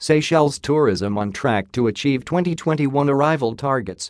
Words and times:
Seychelles 0.00 0.60
tourism 0.60 1.18
on 1.18 1.32
track 1.32 1.72
to 1.72 1.88
achieve 1.88 2.24
2021 2.24 3.10
arrival 3.10 3.56
targets. 3.56 4.08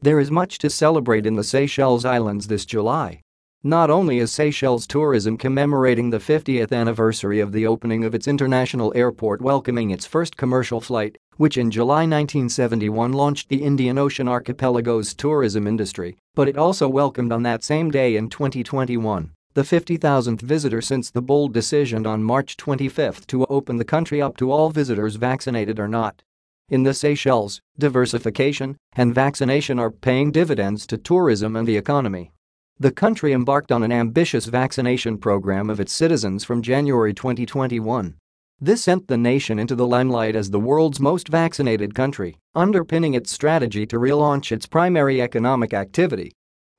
There 0.00 0.18
is 0.18 0.30
much 0.30 0.56
to 0.60 0.70
celebrate 0.70 1.26
in 1.26 1.34
the 1.34 1.44
Seychelles 1.44 2.06
Islands 2.06 2.46
this 2.46 2.64
July. 2.64 3.20
Not 3.62 3.90
only 3.90 4.20
is 4.20 4.32
Seychelles 4.32 4.86
tourism 4.86 5.36
commemorating 5.36 6.08
the 6.08 6.18
50th 6.18 6.72
anniversary 6.72 7.40
of 7.40 7.52
the 7.52 7.66
opening 7.66 8.04
of 8.04 8.14
its 8.14 8.26
international 8.26 8.90
airport 8.96 9.42
welcoming 9.42 9.90
its 9.90 10.06
first 10.06 10.38
commercial 10.38 10.80
flight, 10.80 11.18
which 11.36 11.58
in 11.58 11.70
July 11.70 12.06
1971 12.06 13.12
launched 13.12 13.50
the 13.50 13.62
Indian 13.62 13.98
Ocean 13.98 14.28
Archipelago's 14.28 15.12
tourism 15.12 15.66
industry, 15.66 16.16
but 16.34 16.48
it 16.48 16.56
also 16.56 16.88
welcomed 16.88 17.32
on 17.32 17.42
that 17.42 17.62
same 17.62 17.90
day 17.90 18.16
in 18.16 18.30
2021 18.30 19.30
the 19.58 19.64
50,000th 19.64 20.40
visitor 20.40 20.80
since 20.80 21.10
the 21.10 21.20
bold 21.20 21.52
decision 21.52 22.06
on 22.06 22.22
March 22.22 22.56
25 22.56 23.26
to 23.26 23.44
open 23.46 23.76
the 23.76 23.84
country 23.84 24.22
up 24.22 24.36
to 24.36 24.52
all 24.52 24.70
visitors 24.70 25.16
vaccinated 25.16 25.80
or 25.80 25.88
not. 25.88 26.22
In 26.68 26.84
the 26.84 26.94
Seychelles, 26.94 27.60
diversification 27.76 28.76
and 28.94 29.12
vaccination 29.12 29.80
are 29.80 29.90
paying 29.90 30.30
dividends 30.30 30.86
to 30.86 30.96
tourism 30.96 31.56
and 31.56 31.66
the 31.66 31.76
economy. 31.76 32.30
The 32.78 32.92
country 32.92 33.32
embarked 33.32 33.72
on 33.72 33.82
an 33.82 33.90
ambitious 33.90 34.44
vaccination 34.44 35.18
program 35.18 35.70
of 35.70 35.80
its 35.80 35.92
citizens 35.92 36.44
from 36.44 36.62
January 36.62 37.12
2021. 37.12 38.14
This 38.60 38.84
sent 38.84 39.08
the 39.08 39.18
nation 39.18 39.58
into 39.58 39.74
the 39.74 39.88
limelight 39.88 40.36
as 40.36 40.52
the 40.52 40.60
world's 40.60 41.00
most 41.00 41.26
vaccinated 41.26 41.96
country, 41.96 42.38
underpinning 42.54 43.14
its 43.14 43.32
strategy 43.32 43.86
to 43.86 43.98
relaunch 43.98 44.52
its 44.52 44.66
primary 44.66 45.20
economic 45.20 45.74
activity 45.74 46.30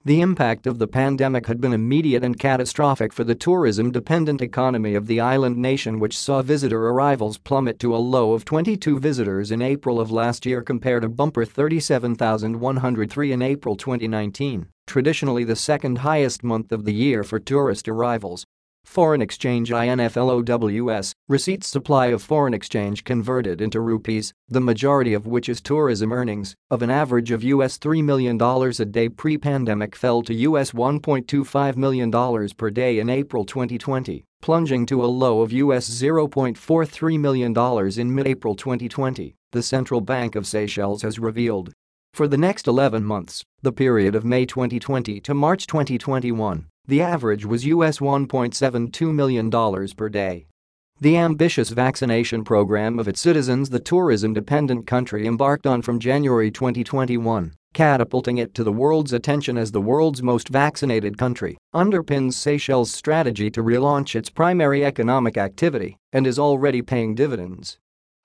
the 0.10 0.22
impact 0.22 0.66
of 0.66 0.80
the 0.80 0.88
pandemic 0.88 1.46
had 1.46 1.62
been 1.62 1.72
immediate 1.72 2.24
and 2.24 2.40
catastrophic 2.40 3.14
for 3.14 3.24
the 3.24 3.36
tourism-dependent 3.36 4.42
economy 4.42 4.96
of 4.96 5.06
the 5.06 5.20
island 5.20 5.56
nation 5.56 6.00
which 6.00 6.18
saw 6.18 6.42
visitor 6.42 6.88
arrivals 6.88 7.38
plummet 7.38 7.78
to 7.78 7.96
a 7.96 7.98
low 7.98 8.34
of 8.34 8.44
22 8.44 8.98
visitors 8.98 9.52
in 9.52 9.62
April 9.62 10.00
of 10.00 10.10
last 10.10 10.48
year 10.48 10.64
compared 10.64 11.04
to 11.04 11.10
bumper 11.10 11.46
37,103 11.46 13.32
in 13.32 13.42
April 13.44 13.76
2019, 13.76 14.66
traditionally 14.88 15.44
the 15.44 15.56
second 15.56 16.00
highest 16.00 16.44
month 16.44 16.72
of 16.72 16.86
the 16.86 16.94
year 16.96 17.24
for 17.24 17.38
tourist 17.38 17.88
arrivals. 17.88 18.48
Foreign 18.90 19.22
exchange 19.22 19.72
INFLOWS, 19.72 21.14
receipts 21.28 21.68
supply 21.68 22.08
of 22.08 22.24
foreign 22.24 22.54
exchange 22.54 23.04
converted 23.04 23.62
into 23.62 23.80
rupees, 23.80 24.34
the 24.48 24.60
majority 24.60 25.14
of 25.14 25.28
which 25.28 25.48
is 25.48 25.62
tourism 25.62 26.12
earnings, 26.12 26.56
of 26.72 26.82
an 26.82 26.90
average 26.90 27.32
of 27.32 27.44
US 27.44 27.78
$3 27.78 28.04
million 28.04 28.42
a 28.42 28.86
day 28.86 29.08
pre-pandemic 29.08 29.96
fell 29.96 30.22
to 30.24 30.34
US 30.34 30.72
$1.25 30.72 31.78
million 31.78 32.50
per 32.58 32.70
day 32.72 33.00
in 33.00 33.10
April 33.10 33.46
2020, 33.46 34.26
plunging 34.42 34.86
to 34.88 35.06
a 35.06 35.06
low 35.06 35.42
of 35.42 35.54
US 35.54 35.90
$0.43 35.90 37.20
million 37.20 38.00
in 38.00 38.16
mid-April 38.16 38.56
2020, 38.56 39.36
the 39.52 39.64
Central 39.64 40.02
Bank 40.02 40.36
of 40.36 40.48
Seychelles 40.48 41.04
has 41.04 41.20
revealed. 41.20 41.72
For 42.14 42.28
the 42.28 42.38
next 42.38 42.68
11 42.68 43.04
months, 43.04 43.44
the 43.62 43.72
period 43.72 44.16
of 44.16 44.26
May 44.26 44.46
2020 44.46 45.22
to 45.22 45.34
March 45.34 45.68
2021, 45.68 46.66
the 46.90 47.02
average 47.04 47.46
was 47.46 47.68
US 47.68 48.00
$1.72 48.00 49.14
million 49.14 49.52
per 49.96 50.10
day. 50.10 50.48
The 51.00 51.18
ambitious 51.18 51.70
vaccination 51.70 52.44
program 52.44 52.98
of 52.98 53.08
its 53.08 53.22
citizens 53.22 53.70
the 53.70 53.80
tourism-dependent 53.80 54.88
country 54.88 55.28
embarked 55.28 55.68
on 55.68 55.84
from 55.84 56.00
January 56.00 56.50
2021, 56.50 57.54
catapulting 57.74 58.40
it 58.40 58.56
to 58.56 58.64
the 58.64 58.72
world's 58.72 59.14
attention 59.14 59.56
as 59.56 59.72
the 59.72 59.80
world's 59.80 60.24
most 60.24 60.50
vaccinated 60.50 61.20
country, 61.20 61.60
underpins 61.76 62.34
Seychelles' 62.34 62.92
strategy 62.92 63.52
to 63.52 63.62
relaunch 63.62 64.16
its 64.16 64.32
primary 64.32 64.84
economic 64.84 65.38
activity 65.38 65.96
and 66.12 66.26
is 66.26 66.40
already 66.40 66.82
paying 66.82 67.14
dividends. 67.14 67.78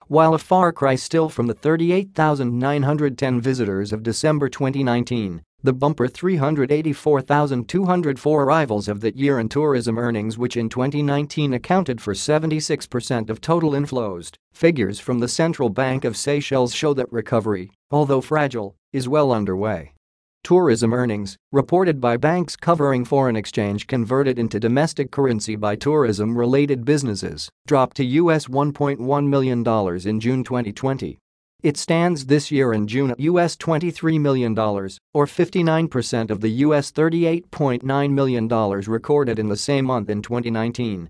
While 0.06 0.32
a 0.32 0.38
far 0.38 0.72
cry 0.72 0.94
still 0.94 1.28
from 1.28 1.48
the 1.48 1.54
38,910 1.54 3.40
visitors 3.42 3.92
of 3.92 4.02
December 4.02 4.48
2019, 4.48 5.42
the 5.64 5.72
bumper 5.72 6.06
384,204 6.06 8.42
arrivals 8.42 8.86
of 8.86 9.00
that 9.00 9.16
year 9.16 9.40
in 9.40 9.48
tourism 9.48 9.96
earnings 9.96 10.36
which 10.36 10.58
in 10.58 10.68
2019 10.68 11.54
accounted 11.54 12.02
for 12.02 12.12
76% 12.12 13.30
of 13.30 13.40
total 13.40 13.70
inflows, 13.70 14.30
figures 14.52 15.00
from 15.00 15.20
the 15.20 15.28
Central 15.28 15.70
Bank 15.70 16.04
of 16.04 16.18
Seychelles 16.18 16.74
show 16.74 16.92
that 16.92 17.10
recovery, 17.10 17.70
although 17.90 18.20
fragile, 18.20 18.76
is 18.92 19.08
well 19.08 19.32
underway. 19.32 19.94
Tourism 20.42 20.92
earnings, 20.92 21.38
reported 21.50 21.98
by 21.98 22.18
banks 22.18 22.56
covering 22.56 23.02
foreign 23.02 23.34
exchange 23.34 23.86
converted 23.86 24.38
into 24.38 24.60
domestic 24.60 25.10
currency 25.10 25.56
by 25.56 25.76
tourism-related 25.76 26.84
businesses, 26.84 27.48
dropped 27.66 27.96
to 27.96 28.04
US 28.04 28.48
$1.1 28.48 29.26
million 29.26 29.66
in 30.06 30.20
June 30.20 30.44
2020 30.44 31.18
it 31.64 31.78
stands 31.78 32.26
this 32.26 32.50
year 32.50 32.74
in 32.74 32.86
June 32.86 33.10
at 33.10 33.18
US 33.20 33.56
$23 33.56 34.20
million, 34.20 34.52
or 34.58 35.24
59% 35.24 36.30
of 36.30 36.42
the 36.42 36.50
US 36.50 36.92
$38.9 36.92 38.10
million 38.10 38.48
recorded 38.86 39.38
in 39.38 39.48
the 39.48 39.56
same 39.56 39.86
month 39.86 40.10
in 40.10 40.20
2019. 40.20 41.08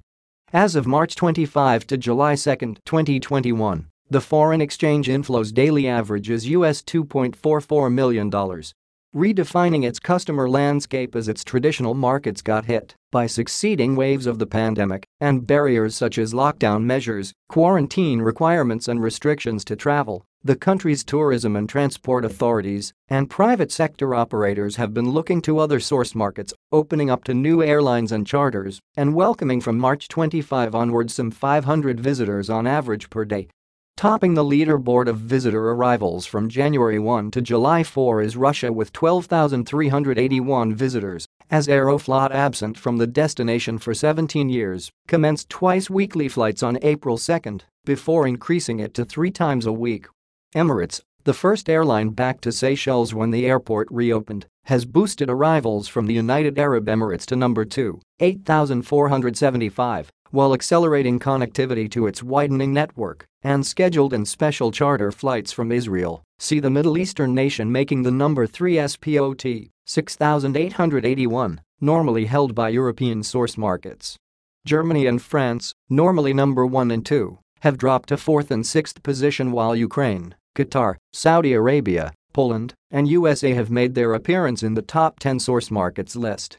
As 0.52 0.76
of 0.76 0.86
March 0.86 1.16
25 1.16 1.88
to 1.88 1.96
July 1.96 2.36
2, 2.36 2.54
2021, 2.84 3.88
the 4.08 4.20
foreign 4.20 4.60
exchange 4.60 5.08
inflows 5.08 5.52
daily 5.52 5.88
average 5.88 6.30
is 6.30 6.46
US 6.46 6.82
$2.44 6.82 7.92
million, 7.92 8.30
redefining 8.30 9.84
its 9.84 9.98
customer 9.98 10.48
landscape 10.48 11.16
as 11.16 11.26
its 11.26 11.42
traditional 11.42 11.94
markets 11.94 12.42
got 12.42 12.66
hit 12.66 12.94
by 13.10 13.26
succeeding 13.26 13.96
waves 13.96 14.26
of 14.26 14.38
the 14.38 14.46
pandemic 14.46 15.04
and 15.20 15.48
barriers 15.48 15.96
such 15.96 16.16
as 16.16 16.32
lockdown 16.32 16.84
measures, 16.84 17.32
quarantine 17.48 18.22
requirements 18.22 18.86
and 18.86 19.02
restrictions 19.02 19.64
to 19.64 19.74
travel. 19.74 20.24
The 20.46 20.56
country's 20.56 21.04
tourism 21.04 21.56
and 21.56 21.66
transport 21.66 22.22
authorities 22.22 22.92
and 23.08 23.30
private 23.30 23.72
sector 23.72 24.14
operators 24.14 24.76
have 24.76 24.92
been 24.92 25.08
looking 25.08 25.40
to 25.40 25.58
other 25.58 25.80
source 25.80 26.14
markets, 26.14 26.52
opening 26.70 27.08
up 27.08 27.24
to 27.24 27.32
new 27.32 27.62
airlines 27.62 28.12
and 28.12 28.26
charters, 28.26 28.78
and 28.94 29.14
welcoming 29.14 29.62
from 29.62 29.78
March 29.78 30.06
25 30.06 30.74
onwards 30.74 31.14
some 31.14 31.30
500 31.30 31.98
visitors 31.98 32.50
on 32.50 32.66
average 32.66 33.08
per 33.08 33.24
day. 33.24 33.48
Topping 33.96 34.34
the 34.34 34.44
leaderboard 34.44 35.08
of 35.08 35.16
visitor 35.16 35.70
arrivals 35.70 36.26
from 36.26 36.50
January 36.50 36.98
1 36.98 37.30
to 37.30 37.40
July 37.40 37.82
4 37.82 38.20
is 38.20 38.36
Russia 38.36 38.70
with 38.70 38.92
12,381 38.92 40.74
visitors, 40.74 41.26
as 41.50 41.68
Aeroflot 41.68 42.32
absent 42.32 42.76
from 42.76 42.98
the 42.98 43.06
destination 43.06 43.78
for 43.78 43.94
17 43.94 44.50
years, 44.50 44.90
commenced 45.08 45.48
twice 45.48 45.88
weekly 45.88 46.28
flights 46.28 46.62
on 46.62 46.78
April 46.82 47.16
2 47.16 47.60
before 47.86 48.26
increasing 48.26 48.78
it 48.78 48.92
to 48.92 49.06
three 49.06 49.30
times 49.30 49.64
a 49.64 49.72
week 49.72 50.06
Emirates, 50.54 51.00
the 51.24 51.34
first 51.34 51.68
airline 51.68 52.10
back 52.10 52.40
to 52.40 52.52
Seychelles 52.52 53.12
when 53.12 53.32
the 53.32 53.44
airport 53.44 53.88
reopened, 53.90 54.46
has 54.66 54.84
boosted 54.84 55.28
arrivals 55.28 55.88
from 55.88 56.06
the 56.06 56.14
United 56.14 56.56
Arab 56.60 56.86
Emirates 56.86 57.26
to 57.26 57.34
number 57.34 57.64
2, 57.64 58.00
8,475, 58.20 60.12
while 60.30 60.54
accelerating 60.54 61.18
connectivity 61.18 61.90
to 61.90 62.06
its 62.06 62.22
widening 62.22 62.72
network 62.72 63.26
and 63.42 63.66
scheduled 63.66 64.12
and 64.12 64.28
special 64.28 64.70
charter 64.70 65.10
flights 65.10 65.50
from 65.50 65.72
Israel. 65.72 66.22
See 66.38 66.60
the 66.60 66.70
Middle 66.70 66.98
Eastern 66.98 67.34
nation 67.34 67.72
making 67.72 68.04
the 68.04 68.12
number 68.12 68.46
3 68.46 68.76
SPOT, 68.86 69.70
6,881, 69.86 71.60
normally 71.80 72.26
held 72.26 72.54
by 72.54 72.68
European 72.68 73.24
source 73.24 73.58
markets. 73.58 74.16
Germany 74.64 75.06
and 75.06 75.20
France, 75.20 75.74
normally 75.90 76.32
number 76.32 76.64
1 76.64 76.92
and 76.92 77.04
2, 77.04 77.38
have 77.62 77.76
dropped 77.76 78.10
to 78.10 78.14
4th 78.16 78.52
and 78.52 78.62
6th 78.62 79.02
position 79.02 79.50
while 79.50 79.74
Ukraine, 79.74 80.34
Qatar, 80.54 80.96
Saudi 81.12 81.52
Arabia, 81.52 82.12
Poland, 82.32 82.74
and 82.90 83.08
USA 83.08 83.52
have 83.52 83.70
made 83.70 83.94
their 83.94 84.14
appearance 84.14 84.62
in 84.62 84.74
the 84.74 84.82
top 84.82 85.18
10 85.18 85.38
source 85.38 85.70
markets 85.70 86.16
list. 86.16 86.58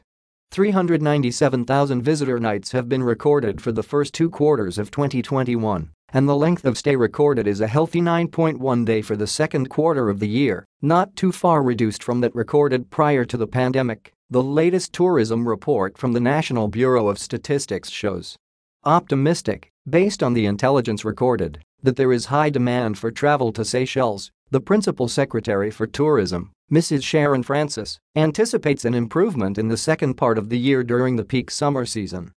397,000 0.52 2.02
visitor 2.02 2.38
nights 2.38 2.72
have 2.72 2.88
been 2.88 3.02
recorded 3.02 3.60
for 3.60 3.72
the 3.72 3.82
first 3.82 4.14
two 4.14 4.30
quarters 4.30 4.78
of 4.78 4.90
2021, 4.90 5.90
and 6.12 6.28
the 6.28 6.36
length 6.36 6.64
of 6.64 6.78
stay 6.78 6.96
recorded 6.96 7.46
is 7.46 7.60
a 7.60 7.66
healthy 7.66 8.00
9.1 8.00 8.84
day 8.84 9.02
for 9.02 9.16
the 9.16 9.26
second 9.26 9.68
quarter 9.68 10.08
of 10.08 10.20
the 10.20 10.28
year, 10.28 10.64
not 10.80 11.14
too 11.16 11.32
far 11.32 11.62
reduced 11.62 12.02
from 12.02 12.20
that 12.20 12.34
recorded 12.34 12.90
prior 12.90 13.24
to 13.24 13.36
the 13.36 13.46
pandemic, 13.46 14.12
the 14.30 14.42
latest 14.42 14.92
tourism 14.92 15.48
report 15.48 15.98
from 15.98 16.12
the 16.12 16.20
National 16.20 16.68
Bureau 16.68 17.08
of 17.08 17.18
Statistics 17.18 17.90
shows. 17.90 18.36
Optimistic, 18.84 19.68
based 19.88 20.22
on 20.22 20.32
the 20.32 20.46
intelligence 20.46 21.04
recorded, 21.04 21.58
that 21.82 21.96
there 21.96 22.12
is 22.12 22.26
high 22.26 22.50
demand 22.50 22.98
for 22.98 23.10
travel 23.10 23.52
to 23.52 23.64
Seychelles, 23.64 24.30
the 24.50 24.60
principal 24.60 25.08
secretary 25.08 25.70
for 25.70 25.86
tourism, 25.86 26.52
Mrs. 26.70 27.02
Sherin 27.02 27.44
Francis, 27.44 27.98
anticipates 28.14 28.84
an 28.84 28.94
improvement 28.94 29.58
in 29.58 29.68
the 29.68 29.76
second 29.76 30.14
part 30.14 30.38
of 30.38 30.48
the 30.48 30.58
year 30.58 30.82
during 30.82 31.16
the 31.16 31.24
peak 31.24 31.50
summer 31.50 31.84
season. 31.84 32.32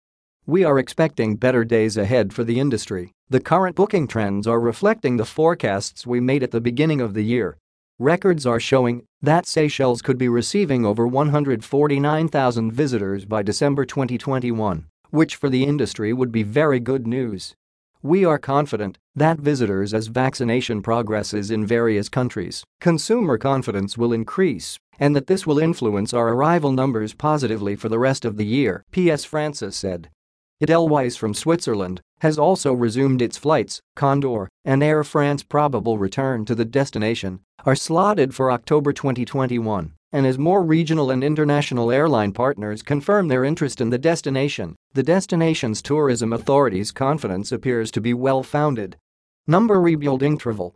We 0.46 0.64
are 0.64 0.80
expecting 0.80 1.36
better 1.36 1.64
days 1.64 1.98
ahead 1.98 2.34
for 2.34 2.44
the 2.44 2.60
industry. 2.60 3.12
The 3.30 3.40
current 3.40 3.76
booking 3.76 4.08
trends 4.08 4.48
are 4.48 4.60
reflecting 4.60 5.18
the 5.18 5.26
forecasts 5.26 6.08
we 6.08 6.20
made 6.20 6.42
at 6.42 6.50
the 6.50 6.62
beginning 6.62 7.02
of 7.02 7.14
the 7.14 7.24
year. 7.24 7.58
Records 8.00 8.46
are 8.46 8.60
showing 8.60 9.04
that 9.22 9.46
Seychelles 9.46 10.02
could 10.02 10.18
be 10.18 10.30
receiving 10.30 10.86
over 10.86 11.06
149,000 11.06 12.72
visitors 12.72 13.26
by 13.26 13.44
December 13.44 13.86
2021, 13.86 14.88
which 15.12 15.36
for 15.36 15.50
the 15.50 15.66
industry 15.66 16.14
would 16.14 16.32
be 16.32 16.42
very 16.42 16.80
good 16.80 17.06
news. 17.06 17.54
We 18.02 18.24
are 18.24 18.40
confident 18.40 18.98
that 19.14 19.40
visitors 19.40 19.94
as 19.94 20.08
vaccination 20.08 20.82
progresses 20.82 21.52
in 21.52 21.66
various 21.66 22.08
countries, 22.08 22.64
consumer 22.80 23.38
confidence 23.38 23.98
will 23.98 24.14
increase 24.14 24.80
and 25.00 25.14
that 25.18 25.28
this 25.28 25.46
will 25.46 25.60
influence 25.60 26.14
our 26.14 26.30
arrival 26.30 26.72
numbers 26.72 27.14
positively 27.14 27.76
for 27.76 27.90
the 27.90 28.00
rest 28.00 28.24
of 28.24 28.38
the 28.38 28.46
year, 28.46 28.86
P.S. 28.92 29.26
Francis 29.26 29.76
said. 29.76 30.10
Edelweiss 30.62 31.18
from 31.18 31.34
Switzerland 31.34 32.00
has 32.22 32.40
also 32.40 32.72
resumed 32.72 33.22
its 33.22 33.38
flights, 33.38 33.82
Condor 33.98 34.48
and 34.64 34.82
Air 34.82 35.04
France 35.04 35.44
probable 35.44 35.98
return 35.98 36.46
to 36.46 36.56
the 36.56 36.66
destination 36.66 37.42
are 37.66 37.76
slotted 37.76 38.34
for 38.34 38.50
October 38.50 38.94
2021, 38.94 39.94
and 40.12 40.26
as 40.26 40.38
more 40.38 40.64
regional 40.64 41.12
and 41.12 41.24
international 41.24 41.92
airline 41.92 42.32
partners 42.32 42.82
confirm 42.82 43.28
their 43.28 43.44
interest 43.44 43.80
in 43.80 43.90
the 43.90 43.98
destination, 43.98 44.76
the 44.94 45.04
destination's 45.04 45.82
tourism 45.82 46.34
authority's 46.34 46.92
confidence 46.92 47.52
appears 47.52 47.92
to 47.92 48.02
be 48.02 48.14
well-founded. 48.14 48.98
Number 49.48 49.80
rebuilding 49.80 50.38
travel 50.38 50.76